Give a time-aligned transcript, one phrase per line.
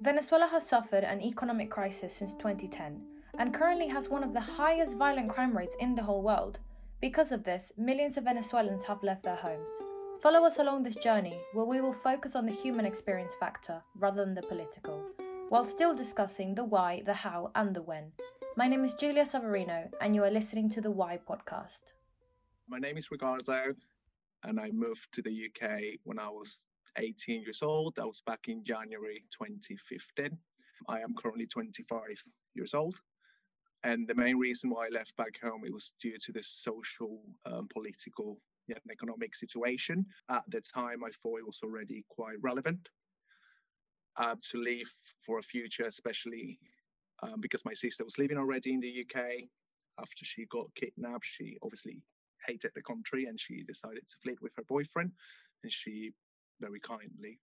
[0.00, 3.02] Venezuela has suffered an economic crisis since 2010
[3.40, 6.60] and currently has one of the highest violent crime rates in the whole world.
[7.00, 9.68] Because of this, millions of Venezuelans have left their homes.
[10.22, 14.24] Follow us along this journey where we will focus on the human experience factor rather
[14.24, 15.04] than the political,
[15.48, 18.12] while still discussing the why, the how, and the when.
[18.56, 21.94] My name is Julia Savarino, and you are listening to the Why podcast.
[22.68, 23.74] My name is Ricardo,
[24.44, 26.60] and I moved to the UK when I was
[26.98, 27.96] 18 years old.
[27.96, 30.36] That was back in January 2015.
[30.88, 32.00] I am currently 25
[32.54, 32.96] years old.
[33.84, 37.20] And the main reason why I left back home it was due to the social,
[37.46, 40.04] um, political, and economic situation.
[40.28, 42.88] At the time, I thought it was already quite relevant
[44.16, 44.90] uh, to leave
[45.24, 46.58] for a future, especially
[47.22, 49.24] um, because my sister was living already in the UK.
[49.98, 52.02] After she got kidnapped, she obviously
[52.46, 55.12] hated the country and she decided to flee with her boyfriend.
[55.62, 56.12] And she
[56.60, 57.38] very kindly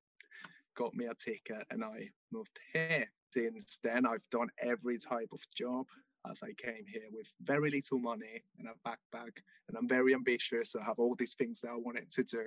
[0.75, 3.09] got me a ticket and I moved here.
[3.33, 5.87] Since then, I've done every type of job
[6.29, 9.31] as I came here with very little money and a backpack.
[9.67, 10.75] And I'm very ambitious.
[10.75, 12.43] I have all these things that I wanted to do,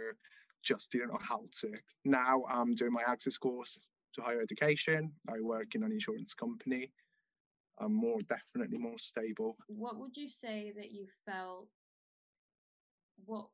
[0.62, 1.72] just didn't know how to.
[2.04, 3.78] Now I'm doing my access course
[4.14, 5.12] to higher education.
[5.28, 6.90] I work in an insurance company.
[7.80, 9.56] I'm more definitely more stable.
[9.68, 11.68] What would you say that you felt?
[13.24, 13.48] What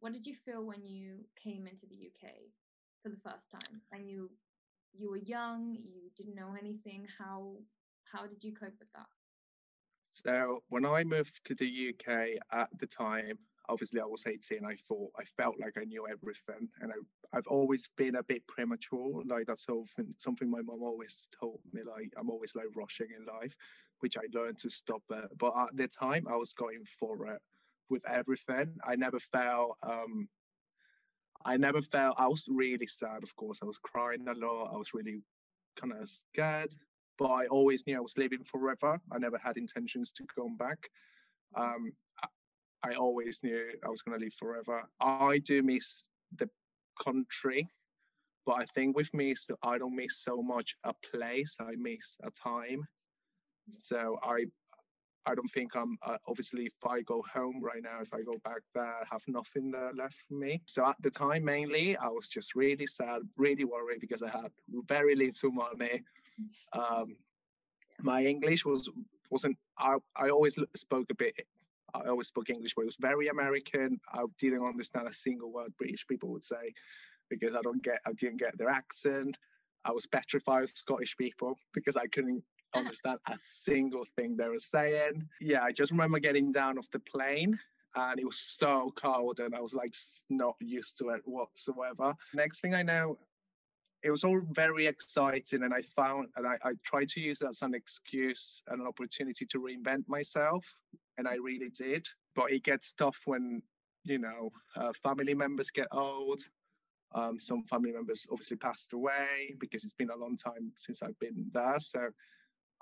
[0.00, 2.30] What did you feel when you came into the UK
[3.02, 4.30] for the first time and you
[4.92, 7.06] you were young, you didn't know anything?
[7.18, 7.56] How
[8.04, 9.06] How did you cope with that?
[10.10, 13.38] So when I moved to the UK at the time,
[13.68, 16.68] obviously I was 18, I thought I felt like I knew everything.
[16.80, 19.22] And I, I've always been a bit premature.
[19.26, 23.26] Like that's something, something my mom always told me, like I'm always like rushing in
[23.26, 23.54] life,
[24.00, 25.02] which I learned to stop.
[25.08, 27.40] But at the time I was going for it
[27.90, 28.76] with everything.
[28.86, 30.28] I never felt, um,
[31.44, 33.60] I never felt, I was really sad, of course.
[33.62, 34.70] I was crying a lot.
[34.74, 35.22] I was really
[35.80, 36.74] kind of scared
[37.18, 38.98] but I always knew I was living forever.
[39.12, 40.88] I never had intentions to come back.
[41.56, 41.92] Um,
[42.84, 44.88] I always knew I was going to live forever.
[45.00, 46.04] I do miss
[46.36, 46.48] the
[47.02, 47.68] country,
[48.46, 51.56] but I think with me, so I don't miss so much a place.
[51.60, 52.86] I miss a time.
[53.70, 54.44] So I,
[55.26, 58.36] I don't think I'm uh, obviously if I go home right now, if I go
[58.44, 60.62] back there, I have nothing there left for me.
[60.66, 64.50] So at the time, mainly, I was just really sad, really worried because I had
[64.86, 66.02] very little money.
[66.72, 67.16] Um,
[68.00, 68.88] my English was
[69.30, 69.58] wasn't.
[69.78, 71.34] I, I always spoke a bit.
[71.94, 74.00] I always spoke English, but it was very American.
[74.12, 76.74] I didn't understand a single word British people would say
[77.28, 78.00] because I don't get.
[78.06, 79.38] I didn't get their accent.
[79.84, 82.42] I was petrified of Scottish people because I couldn't
[82.74, 85.28] understand a single thing they were saying.
[85.40, 87.58] Yeah, I just remember getting down off the plane
[87.96, 89.94] and it was so cold and I was like
[90.28, 92.14] not used to it whatsoever.
[92.34, 93.18] Next thing I know,
[94.02, 97.48] it was all very exciting and i found and I, I tried to use that
[97.48, 100.64] as an excuse and an opportunity to reinvent myself
[101.16, 103.62] and i really did but it gets tough when
[104.04, 106.42] you know uh, family members get old
[107.14, 111.18] um, some family members obviously passed away because it's been a long time since i've
[111.18, 112.08] been there so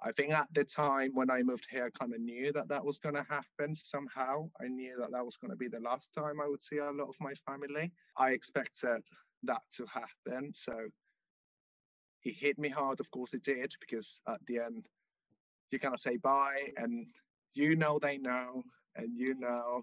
[0.03, 2.85] i think at the time when i moved here i kind of knew that that
[2.85, 6.13] was going to happen somehow i knew that that was going to be the last
[6.15, 9.03] time i would see a lot of my family i expected
[9.43, 10.73] that to happen so
[12.27, 13.01] it hit me hard.
[13.01, 14.87] Of course, it did because at the end,
[15.71, 17.07] you kind of say bye, and
[17.55, 18.65] you know they know,
[18.97, 19.83] and you know,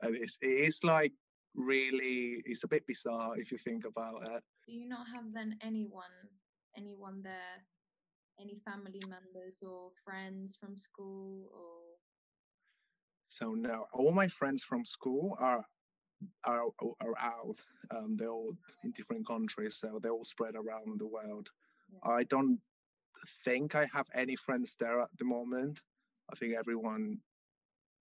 [0.00, 1.12] and it's it is like
[1.54, 4.42] really it's a bit bizarre if you think about it.
[4.66, 6.16] Do you not have then anyone,
[6.76, 7.64] anyone there,
[8.40, 11.80] any family members or friends from school or?
[13.28, 15.64] So no, all my friends from school are
[16.44, 16.66] are,
[17.00, 17.56] are out.
[17.90, 21.48] Um, they're all in different countries, so they're all spread around the world.
[22.04, 22.60] I don't
[23.44, 25.80] think I have any friends there at the moment.
[26.30, 27.18] I think everyone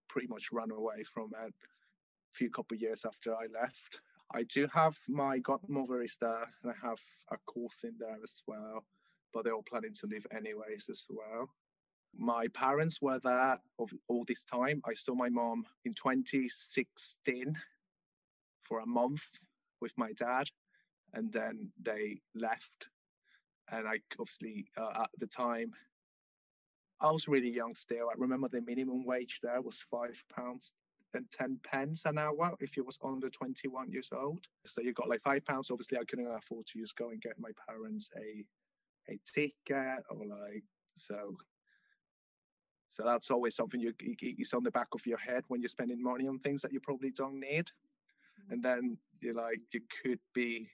[0.07, 4.01] pretty much ran away from it a few couple of years after I left.
[4.33, 6.99] I do have my godmother is there and I have
[7.31, 8.85] a course in there as well,
[9.33, 11.49] but they were planning to leave anyways as well.
[12.17, 14.81] My parents were there of all this time.
[14.85, 17.55] I saw my mom in 2016
[18.63, 19.25] for a month
[19.79, 20.47] with my dad,
[21.13, 22.89] and then they left
[23.71, 25.73] and I obviously uh, at the time
[26.99, 28.09] I was really young still.
[28.09, 30.73] I remember the minimum wage there was five pounds
[31.13, 34.45] and 10 pence an hour if you was under 21 years old.
[34.65, 35.71] So you got like five pounds.
[35.71, 38.45] Obviously, I couldn't afford to just go and get my parents a
[39.09, 40.63] a ticket or like
[40.95, 41.37] so.
[42.89, 46.03] So that's always something you it's on the back of your head when you're spending
[46.03, 47.65] money on things that you probably don't need.
[47.67, 48.53] Mm-hmm.
[48.53, 50.67] And then you're like you could be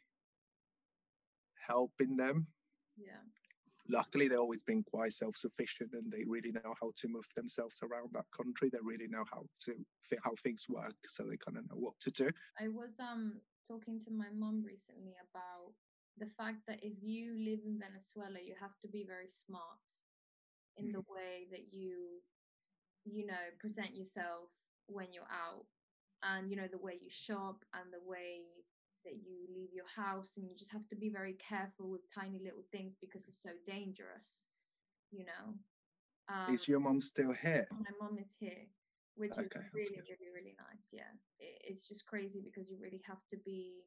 [1.67, 2.47] helping them
[2.97, 3.21] yeah.
[3.89, 8.09] luckily they've always been quite self-sufficient and they really know how to move themselves around
[8.13, 9.73] that country they really know how to
[10.23, 13.33] how things work so they kind of know what to do i was um
[13.67, 15.73] talking to my mom recently about
[16.19, 19.87] the fact that if you live in venezuela you have to be very smart
[20.77, 20.93] in mm.
[20.93, 22.21] the way that you
[23.05, 24.49] you know present yourself
[24.87, 25.65] when you're out
[26.23, 28.45] and you know the way you shop and the way
[29.05, 30.35] that you leave your house.
[30.35, 33.51] And you just have to be very careful with tiny little things because it's so
[33.65, 34.43] dangerous
[35.11, 35.55] you know?
[36.27, 37.67] Um, is your mom still here?
[37.71, 38.67] my mom is here
[39.15, 41.09] which okay, is really really really nice yeah.
[41.39, 43.85] It, it's just crazy because you really have to be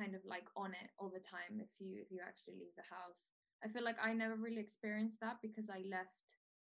[0.00, 2.88] kind of like on it all the time if you if you actually leave the
[2.88, 3.28] house
[3.64, 6.16] i feel like i never really experienced that because i left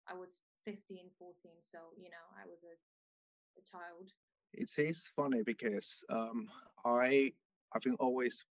[0.08, 2.76] i was 15 14 so you know i was a,
[3.60, 4.08] a child
[4.58, 6.48] it is funny because um,
[6.86, 7.34] I
[7.74, 8.46] I've been always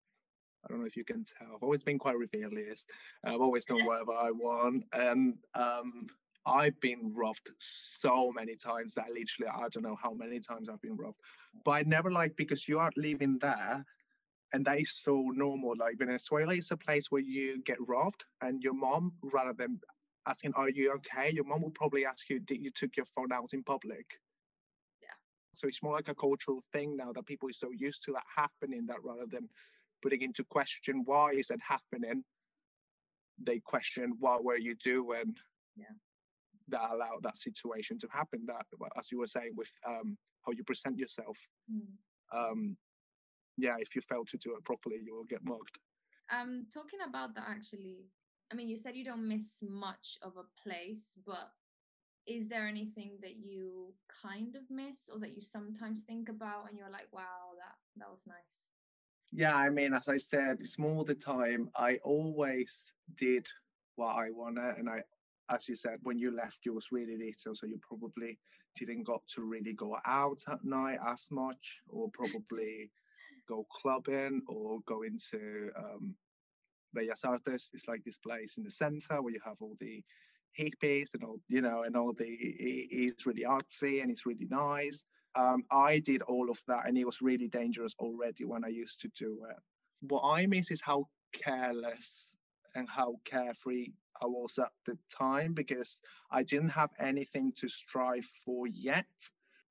[0.65, 2.87] I don't know if you can tell I've always been quite rebellious.
[3.25, 6.07] I've always done whatever I want, and um,
[6.47, 10.83] I've been robbed so many times that literally I don't know how many times I've
[10.83, 11.19] been robbed.
[11.65, 13.85] But I never like because you are living there
[14.53, 15.75] and that is so normal.
[15.77, 19.81] Like Venezuela is a place where you get robbed, and your mom, rather than
[20.27, 21.31] asking, Are you okay?
[21.33, 24.07] Your mom will probably ask you, Did you took your phone out in public?
[25.03, 25.09] Yeah.
[25.55, 28.25] So it's more like a cultural thing now that people are so used to that
[28.37, 29.49] happening that rather than
[30.03, 32.25] putting into question why is that happening,
[33.43, 35.35] they question what were you doing
[35.77, 35.87] yeah.
[36.69, 38.45] that allowed that situation to happen.
[38.47, 38.67] That,
[38.99, 41.39] as you were saying, with um, how you present yourself.
[41.73, 41.87] Mm.
[42.35, 42.77] Um,
[43.57, 45.79] yeah, if you fail to do it properly, you will get mugged.
[46.33, 48.07] Um, talking about that, actually,
[48.51, 51.51] I mean, you said you don't miss much of a place, but
[52.27, 56.79] is there anything that you kind of miss or that you sometimes think about and
[56.79, 58.69] you're like wow that that was nice
[59.33, 63.47] yeah i mean as i said it's more the time i always did
[63.97, 65.01] what i wanted and i
[65.51, 68.39] as you said when you left you was really little so you probably
[68.77, 72.91] didn't got to really go out at night as much or probably
[73.53, 76.15] go clubbing or go into um
[76.95, 77.71] Bellas Artes.
[77.73, 80.03] It's like this place in the center where you have all the
[80.59, 85.05] hippies and all, you know, and all the, it's really artsy and it's really nice.
[85.35, 89.01] Um, I did all of that and it was really dangerous already when I used
[89.01, 89.57] to do it.
[90.03, 92.35] What I miss is how careless
[92.75, 93.89] and how carefree
[94.23, 96.01] I was at the time because
[96.31, 99.07] I didn't have anything to strive for yet.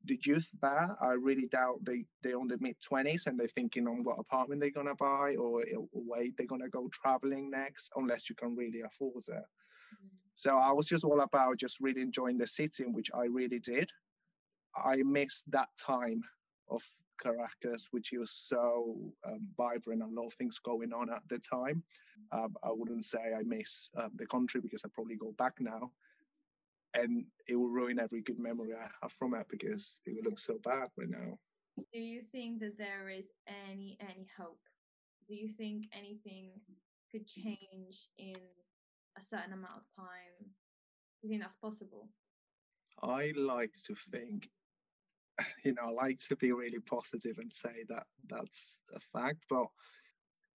[0.06, 3.88] The youth there, I really doubt they, they're on the mid 20s and they're thinking
[3.88, 7.92] on what apartment they're going to buy or where they're going to go traveling next,
[7.96, 9.44] unless you can really afford it.
[10.36, 13.92] So I was just all about just really enjoying the city, which I really did.
[14.76, 16.24] I missed that time
[16.70, 16.82] of
[17.22, 21.40] Caracas, which was so um, vibrant and a lot of things going on at the
[21.40, 21.84] time.
[22.32, 25.92] Um, I wouldn't say I miss uh, the country because I probably go back now,
[26.94, 30.40] and it will ruin every good memory I have from it because it will look
[30.40, 31.38] so bad right now.
[31.94, 34.60] Do you think that there is any any hope?
[35.28, 36.52] Do you think anything
[37.12, 38.36] could change in
[39.18, 40.50] a certain amount of time?
[41.22, 42.10] Do you think that's possible?
[43.02, 44.50] I like to think,
[45.64, 49.68] you know, I like to be really positive and say that that's a fact, but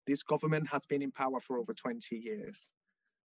[0.05, 2.69] this government has been in power for over 20 years.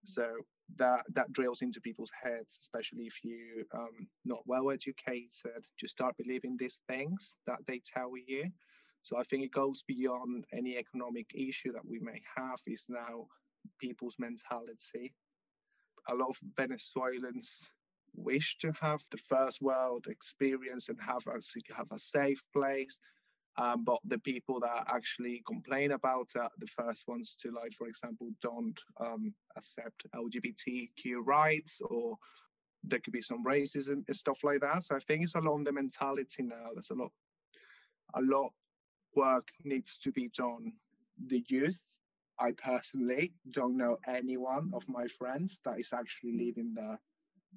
[0.03, 0.27] So
[0.77, 6.15] that that drills into people's heads, especially if you um, not well educated, to start
[6.17, 8.49] believing these things that they tell you.
[9.03, 12.59] So I think it goes beyond any economic issue that we may have.
[12.67, 13.27] Is now
[13.79, 15.13] people's mentality.
[16.07, 17.69] A lot of Venezuelans
[18.15, 21.39] wish to have the first world experience and have a,
[21.75, 22.99] have a safe place.
[23.57, 27.87] Um, but the people that actually complain about it, the first ones to, like, for
[27.87, 32.15] example, don't um, accept LGBTQ rights or
[32.83, 34.83] there could be some racism and stuff like that.
[34.83, 36.69] So I think it's along the mentality now.
[36.73, 37.11] There's a lot,
[38.15, 38.53] a lot
[39.15, 40.73] work needs to be done.
[41.27, 41.81] The youth
[42.41, 46.99] I personally don't know anyone of my friends that is actually living there.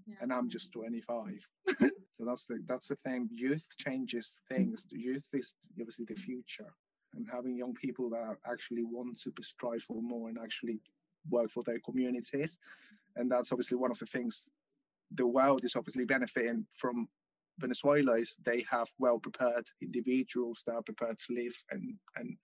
[0.06, 0.16] Yeah.
[0.20, 1.48] And I'm just 25.
[2.16, 3.28] so that's the that's the thing.
[3.32, 4.86] Youth changes things.
[4.90, 6.72] The youth is obviously the future.
[7.14, 10.80] And having young people that actually want to strive for more and actually
[11.30, 12.58] work for their communities.
[13.16, 14.48] And that's obviously one of the things
[15.12, 17.08] the world is obviously benefiting from
[17.58, 22.36] Venezuela is they have well prepared individuals that are prepared to live and and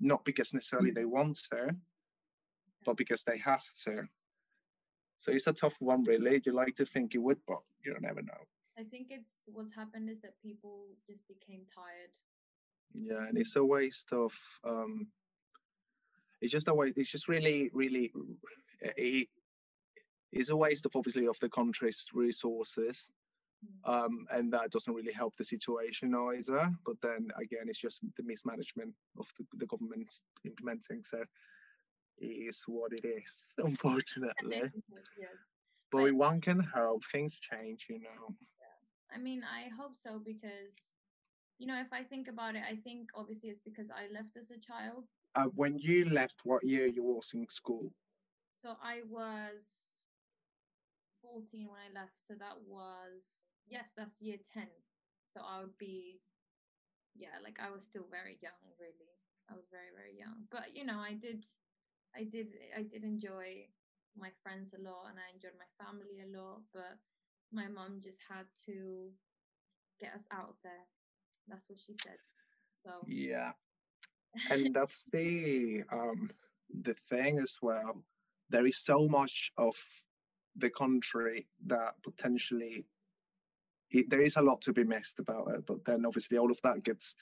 [0.00, 1.76] not because necessarily they want to,
[2.86, 4.04] but because they have to.
[5.18, 6.40] So it's a tough one, really.
[6.44, 8.42] You like to think you would, but you never know.
[8.78, 12.14] I think it's what's happened is that people just became tired.
[12.94, 14.34] Yeah, and it's a waste of.
[14.64, 15.08] Um,
[16.40, 16.92] it's just a way.
[16.96, 18.12] It's just really, really.
[18.80, 19.28] It,
[20.32, 23.10] it's a waste of obviously of the country's resources
[23.60, 24.04] Mm.
[24.04, 26.70] um, and that doesn't really help the situation either.
[26.84, 30.12] But then again, it's just the mismanagement of the, the government
[30.44, 31.04] implementing.
[31.04, 31.22] So
[32.18, 34.62] it is what it is, unfortunately.
[35.18, 35.36] yes.
[35.90, 38.36] But But- one can hope things change, you know.
[39.12, 40.92] I mean, I hope so because,
[41.58, 44.50] you know, if I think about it, I think obviously it's because I left as
[44.50, 45.04] a child.
[45.34, 47.92] Uh, when you left, what year you was in school?
[48.62, 49.96] So I was
[51.22, 52.18] 14 when I left.
[52.26, 53.22] So that was,
[53.66, 54.68] yes, that's year 10.
[55.34, 56.20] So I would be,
[57.16, 59.10] yeah, like I was still very young, really.
[59.50, 60.46] I was very, very young.
[60.50, 61.44] But, you know, I did,
[62.14, 63.66] I did, I did enjoy
[64.18, 66.62] my friends a lot and I enjoyed my family a lot.
[66.72, 66.98] But
[67.52, 69.10] my mom just had to
[70.00, 70.86] get us out of there.
[71.48, 72.18] That's what she said.
[72.82, 73.52] So, Yeah,
[74.50, 76.30] and that's the um
[76.82, 78.02] the thing as well.
[78.50, 79.76] There is so much of
[80.56, 82.86] the country that potentially
[83.90, 86.60] it, there is a lot to be missed about it, but then obviously all of
[86.62, 87.16] that gets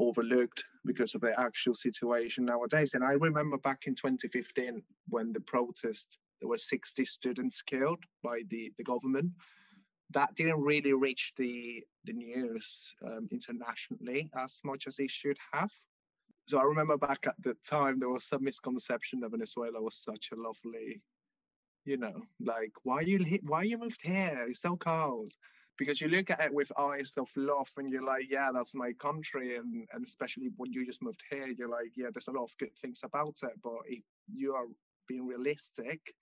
[0.00, 2.94] overlooked because of the actual situation nowadays.
[2.94, 8.40] And I remember back in 2015 when the protest, there were 60 students killed by
[8.48, 9.32] the, the government.
[10.12, 15.70] That didn't really reach the the news um, internationally as much as it should have.
[16.48, 20.30] So I remember back at the time there was some misconception that Venezuela was such
[20.32, 21.02] a lovely,
[21.84, 24.46] you know, like why you why you moved here?
[24.48, 25.32] It's so cold.
[25.80, 28.92] Because you look at it with eyes of love and you're like, yeah, that's my
[29.00, 29.56] country.
[29.56, 32.58] And, and especially when you just moved here, you're like, yeah, there's a lot of
[32.58, 33.52] good things about it.
[33.64, 34.66] But if you are
[35.08, 36.12] being realistic,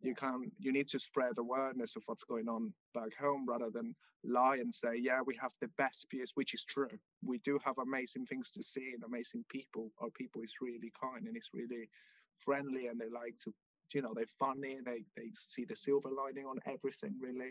[0.00, 3.96] you can you need to spread awareness of what's going on back home rather than
[4.22, 6.96] lie and say, yeah, we have the best views, which is true.
[7.24, 9.90] We do have amazing things to see and amazing people.
[10.00, 11.88] Our people is really kind and it's really
[12.36, 13.52] friendly and they like to,
[13.92, 14.78] you know, they're funny.
[14.84, 17.50] They they see the silver lining on everything really,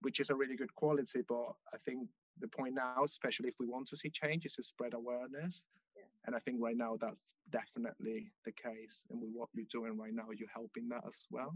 [0.00, 1.22] which is a really good quality.
[1.28, 2.08] But I think
[2.40, 5.66] the point now, especially if we want to see change, is to spread awareness.
[5.96, 6.04] Yeah.
[6.26, 9.04] And I think right now that's definitely the case.
[9.10, 11.54] And with what you're doing right now, you're helping that as well.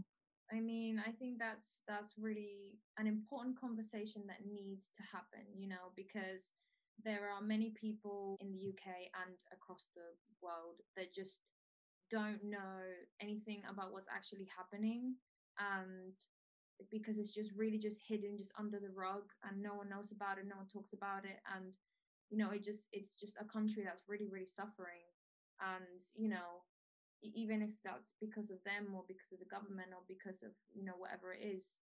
[0.51, 5.67] I mean, I think that's that's really an important conversation that needs to happen, you
[5.67, 6.51] know, because
[7.03, 11.41] there are many people in the UK and across the world that just
[12.11, 12.85] don't know
[13.19, 15.15] anything about what's actually happening
[15.57, 16.13] and
[16.91, 20.37] because it's just really just hidden just under the rug and no one knows about
[20.37, 21.39] it no one talks about it.
[21.55, 21.73] And
[22.29, 25.05] you know it just it's just a country that's really really suffering.
[25.61, 26.63] And you know
[27.21, 30.83] even if that's because of them or because of the government or because of you
[30.85, 31.75] know whatever it is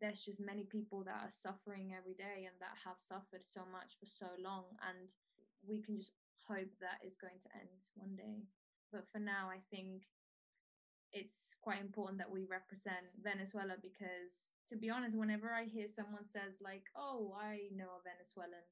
[0.00, 3.98] there's just many people that are suffering every day and that have suffered so much
[3.98, 4.62] for so long.
[4.86, 5.10] And
[5.66, 6.14] we can just
[6.46, 8.46] hope that is going to end one day.
[8.92, 10.02] But for now i think
[11.12, 16.24] it's quite important that we represent venezuela because to be honest whenever i hear someone
[16.24, 18.64] says like oh i know a venezuelan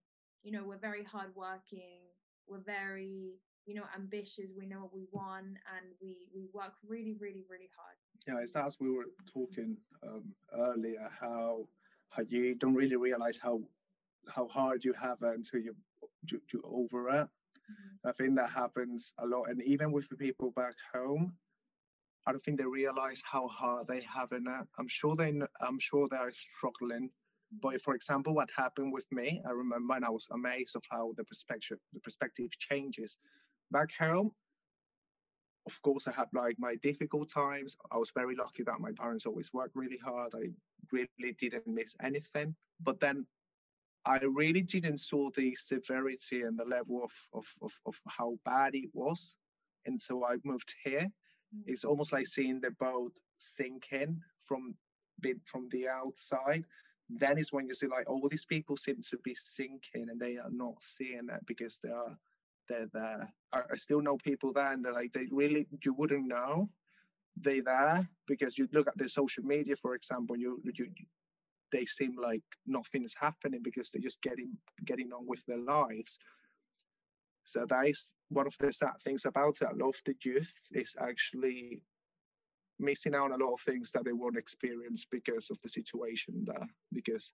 [0.43, 2.03] you know we're very hardworking
[2.47, 7.15] we're very you know ambitious we know what we want and we we work really
[7.21, 11.69] really really hard Yeah, it's as we were talking um, earlier, how
[12.11, 13.61] how you don't really realize how
[14.29, 15.75] how hard you have until you
[16.31, 17.29] you, you over it.
[18.05, 21.37] I think that happens a lot, and even with the people back home,
[22.29, 24.43] I don't think they realize how hard they have it.
[24.79, 25.33] I'm sure they
[25.63, 27.09] I'm sure they are struggling.
[27.63, 31.15] But for example, what happened with me, I remember, and I was amazed of how
[31.17, 33.17] the perspective the perspective changes.
[33.71, 34.33] Back home,
[35.65, 37.75] of course, I had like my difficult times.
[37.91, 40.35] I was very lucky that my parents always worked really hard.
[40.35, 40.51] I
[40.93, 42.55] really didn't miss anything.
[42.79, 43.27] But then
[44.05, 48.75] I really didn't saw the severity and the level of, of, of, of how bad
[48.75, 49.35] it was.
[49.87, 51.09] And so I moved here.
[51.55, 51.63] Mm.
[51.67, 54.75] It's almost like seeing the boat sinking from
[55.21, 56.65] bit from the outside.
[57.11, 60.37] Then is when you see like all these people seem to be sinking and they
[60.37, 62.19] are not seeing it because they are
[62.69, 63.33] they're there.
[63.53, 66.69] I, I still know people there and they're like they really you wouldn't know
[67.41, 70.89] they there because you look at their social media, for example, you you
[71.71, 76.19] they seem like nothing's happening because they're just getting getting on with their lives.
[77.49, 79.69] So that is one of the sad things about it.
[79.73, 81.81] A lot of the youth is actually
[82.79, 86.45] missing out on a lot of things that they won't experience because of the situation
[86.45, 87.33] there, because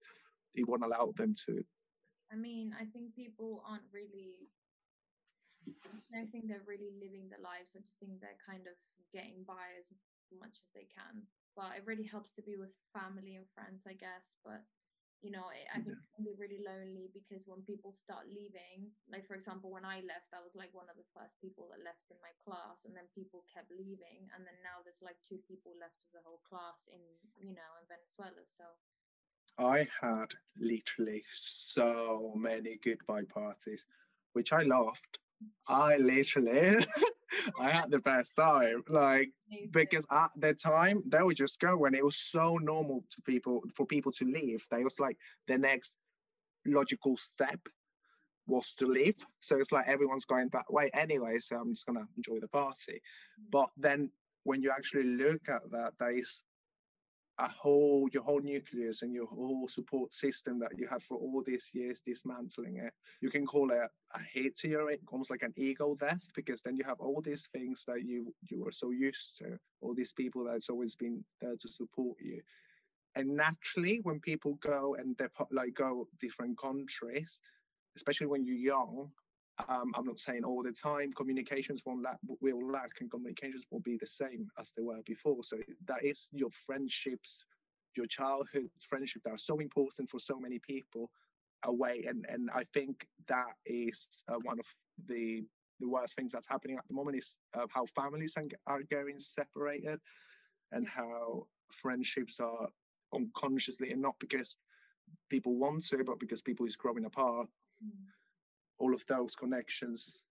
[0.54, 1.64] it won't allow them to.
[2.32, 4.48] I mean, I think people aren't really.
[6.12, 7.74] I don't think they're really living their lives.
[7.74, 8.76] I just think they're kind of
[9.12, 9.90] getting by as
[10.38, 11.26] much as they can.
[11.56, 14.36] But it really helps to be with family and friends, I guess.
[14.44, 14.62] But
[15.24, 18.92] you know it, i think it can be really lonely because when people start leaving
[19.08, 21.80] like for example when i left i was like one of the first people that
[21.80, 25.40] left in my class and then people kept leaving and then now there's like two
[25.48, 27.00] people left of the whole class in
[27.40, 28.68] you know in venezuela so
[29.58, 33.86] I had literally so many goodbye parties,
[34.32, 35.18] which I loved.
[35.68, 36.84] I literally,
[37.58, 38.82] I had the best time.
[38.88, 39.70] Like amazing.
[39.72, 43.62] because at that time they would just go when it was so normal to people
[43.74, 44.64] for people to leave.
[44.70, 45.96] They was like the next
[46.66, 47.60] logical step
[48.46, 49.16] was to leave.
[49.40, 51.38] So it's like everyone's going that way anyway.
[51.38, 53.00] So I'm just gonna enjoy the party.
[53.40, 53.50] Mm.
[53.50, 54.10] But then
[54.44, 56.42] when you actually look at that, there is
[57.38, 61.42] a whole your whole nucleus and your whole support system that you had for all
[61.44, 62.92] these years dismantling it.
[63.20, 63.78] You can call it
[64.14, 67.48] a hate to your almost like an ego death because then you have all these
[67.52, 71.56] things that you you were so used to all these people that's always been there
[71.56, 72.40] to support you.
[73.16, 77.40] And naturally when people go and they like go different countries
[77.96, 79.08] especially when you're young
[79.68, 83.80] um, I'm not saying all the time communications won't lack, will lack and communications will
[83.80, 85.42] be the same as they were before.
[85.42, 87.44] So that is your friendships,
[87.96, 91.10] your childhood friendship that are so important for so many people
[91.64, 92.04] away.
[92.08, 94.66] And, and I think that is uh, one of
[95.06, 95.44] the,
[95.78, 100.00] the worst things that's happening at the moment is uh, how families are getting separated
[100.72, 102.68] and how friendships are
[103.14, 104.56] unconsciously and not because
[105.30, 107.46] people want to, but because people is growing apart.
[107.84, 108.10] Mm
[108.78, 110.22] all of those connections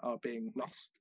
[0.00, 0.92] are being lost.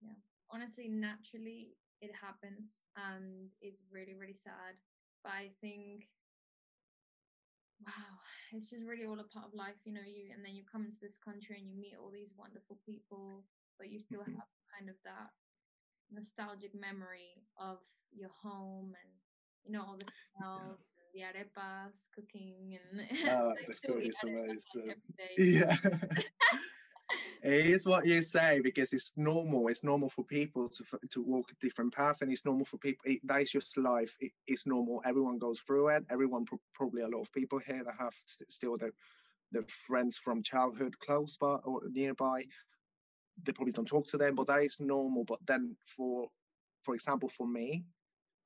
[0.00, 0.18] Yeah,
[0.50, 4.74] honestly, naturally it happens and it's really, really sad.
[5.22, 6.10] But I think,
[7.86, 8.18] wow,
[8.52, 10.02] it's just really all a part of life, you know.
[10.02, 13.44] You and then you come into this country and you meet all these wonderful people,
[13.78, 14.34] but you still mm-hmm.
[14.34, 15.30] have kind of that
[16.10, 17.78] nostalgic memory of
[18.12, 19.10] your home and
[19.64, 23.52] you know all the smells the arepas cooking and oh,
[23.98, 24.94] is amazing.
[25.38, 25.76] Yeah.
[27.42, 29.68] it is what you say because it's normal.
[29.68, 33.02] It's normal for people to to walk a different path, and it's normal for people.
[33.04, 34.16] It, that is just life.
[34.20, 35.02] It, it's normal.
[35.04, 36.04] Everyone goes through it.
[36.10, 38.14] Everyone, probably a lot of people here that have
[38.48, 38.92] still their
[39.52, 42.44] their friends from childhood close by or nearby.
[43.44, 45.24] They probably don't talk to them, but that is normal.
[45.24, 46.28] But then, for
[46.84, 47.84] for example, for me,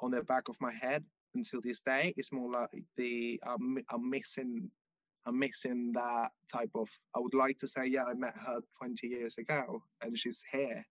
[0.01, 1.05] on the back of my head,
[1.37, 2.13] until this day.
[2.17, 4.71] It's more like the I'm, I'm missing
[5.27, 6.89] I'm missing that type of.
[7.15, 10.85] I would like to say, yeah, I met her 20 years ago and she's here.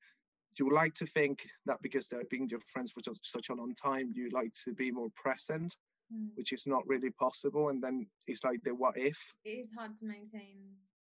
[0.60, 3.74] You would like to think that because they're being your friends for such a long
[3.76, 5.76] time, you like to be more present,
[6.14, 6.28] mm.
[6.36, 7.70] which is not really possible.
[7.70, 9.18] And then it's like the what if.
[9.44, 10.76] It is hard to maintain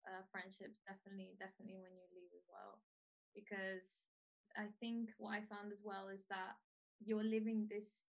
[0.06, 2.80] uh, friendships, definitely, definitely when you leave as well,
[3.34, 4.04] because
[4.56, 6.56] I think what I found as well is that
[7.04, 8.06] you're living this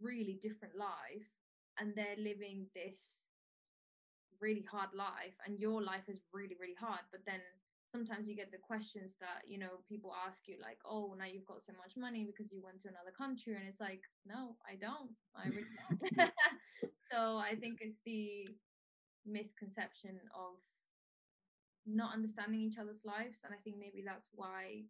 [0.00, 1.28] really different life
[1.78, 3.26] and they're living this
[4.40, 7.00] really hard life and your life is really really hard.
[7.10, 7.40] But then
[7.92, 11.46] sometimes you get the questions that you know people ask you like oh now you've
[11.46, 14.74] got so much money because you went to another country and it's like no i
[14.74, 15.12] don't.
[15.36, 15.76] I really
[16.16, 16.32] don't.
[17.12, 18.48] So i think it's the
[19.26, 20.56] misconception of
[21.86, 24.84] not understanding each other's lives and i think maybe that's why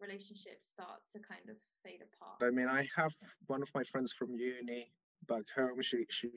[0.00, 2.42] relationships start to kind of fade apart?
[2.42, 3.14] I mean, I have
[3.46, 4.92] one of my friends from uni
[5.28, 5.80] back home.
[5.82, 6.30] She she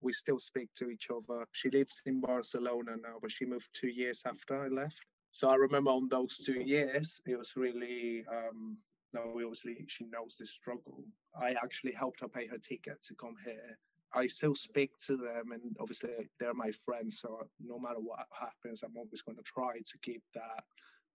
[0.00, 1.44] we still speak to each other.
[1.52, 5.00] She lives in Barcelona now, but she moved two years after I left.
[5.32, 8.78] So I remember on those two years, it was really um,
[9.12, 11.04] no, obviously she knows the struggle.
[11.40, 13.78] I actually helped her pay her ticket to come here.
[14.12, 17.20] I still speak to them, and obviously they're my friends.
[17.20, 20.64] So no matter what happens, I'm always going to try to keep that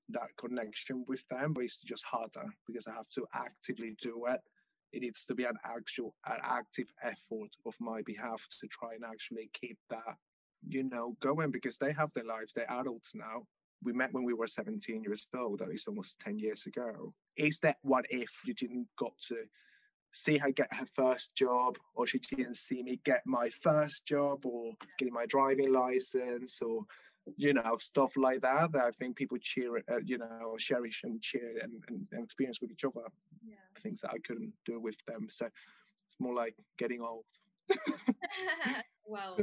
[0.09, 4.39] that connection with them, but it's just harder because I have to actively do it.
[4.93, 9.03] It needs to be an actual, an active effort of my behalf to try and
[9.03, 10.15] actually keep that,
[10.67, 12.53] you know, going because they have their lives.
[12.53, 13.43] They're adults now.
[13.83, 15.59] We met when we were 17 years old.
[15.59, 17.13] That is almost 10 years ago.
[17.35, 19.35] Is that what if you didn't got to
[20.15, 24.45] see her get her first job or she didn't see me get my first job
[24.45, 26.83] or getting my driving license or
[27.37, 31.21] you know stuff like that that i think people cheer uh, you know cherish and
[31.21, 33.05] cheer and, and, and, experience with each other.
[33.43, 33.55] Yeah.
[33.79, 35.27] things that i couldn't do with them.
[35.29, 37.25] So it's more like getting old.
[39.07, 39.37] Well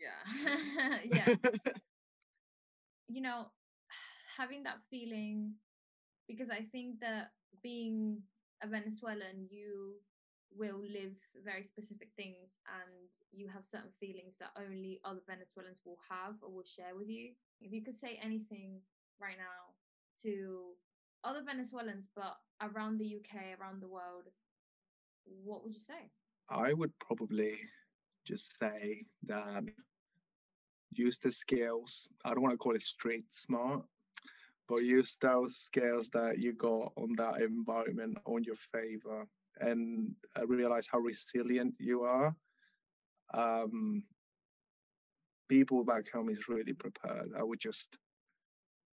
[0.00, 0.98] yeah.
[1.04, 1.34] Yeah.
[3.08, 3.46] You know
[4.38, 5.52] having that feeling
[6.26, 8.22] because i think that being
[8.62, 9.96] a venezuelan you
[10.56, 15.98] will live very specific things and you have certain feelings that only other Venezuelans will
[16.08, 17.30] have or will share with you.
[17.60, 18.80] If you could say anything
[19.20, 19.74] right now
[20.22, 20.74] to
[21.24, 24.28] other Venezuelans, but around the UK, around the world,
[25.44, 26.10] what would you say?
[26.48, 27.58] I would probably
[28.24, 29.64] just say that
[30.92, 32.08] use the skills.
[32.24, 33.82] I don't want to call it street smart,
[34.68, 39.26] but use those skills that you got on that environment on your favor
[39.60, 42.34] and uh, realize how resilient you are.
[43.34, 44.02] Um,
[45.48, 47.30] people back home is really prepared.
[47.38, 47.96] I would just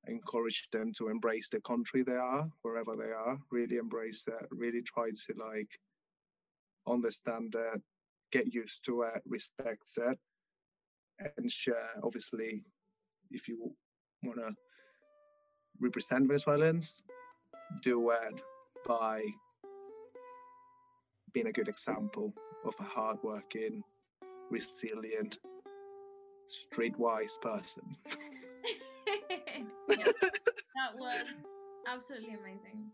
[0.07, 4.81] encourage them to embrace the country they are, wherever they are, really embrace that, really
[4.81, 5.79] try to like
[6.87, 7.81] understand that,
[8.31, 10.17] get used to it, respect that,
[11.37, 11.89] and share.
[12.03, 12.63] Obviously,
[13.31, 13.73] if you
[14.23, 14.53] want to
[15.79, 17.01] represent Venezuelans,
[17.83, 18.41] do it
[18.85, 19.23] by
[21.33, 22.33] being a good example
[22.65, 23.83] of a hardworking,
[24.49, 25.37] resilient,
[26.49, 27.83] streetwise person.
[29.87, 31.25] that was
[31.87, 32.91] absolutely amazing.